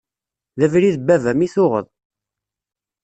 D 0.59 0.61
abrid 0.65 0.95
n 0.99 1.03
baba-m 1.07 1.39
i 1.45 1.47
tuɣeḍ. 1.53 1.87